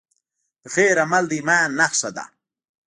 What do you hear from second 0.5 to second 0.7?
د